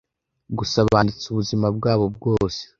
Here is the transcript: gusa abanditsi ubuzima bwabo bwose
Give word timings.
gusa 0.57 0.75
abanditsi 0.83 1.25
ubuzima 1.29 1.67
bwabo 1.77 2.05
bwose 2.15 2.61